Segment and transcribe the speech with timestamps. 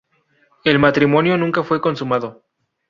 [0.63, 2.43] El matrimonio nunca fue consumado.